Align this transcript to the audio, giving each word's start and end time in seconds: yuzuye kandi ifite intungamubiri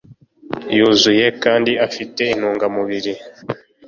yuzuye 0.77 1.25
kandi 1.43 1.71
ifite 1.87 2.21
intungamubiri 2.35 3.13